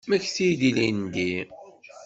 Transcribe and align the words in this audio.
Mmekti-d 0.07 0.61
ilindi. 0.69 1.33